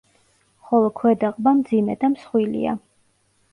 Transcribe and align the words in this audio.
ხოლო 0.69 0.89
ქვედა 1.01 1.29
ყბა, 1.35 1.53
მძიმე 1.61 1.99
და 2.05 2.11
მსხვილია. 2.17 2.77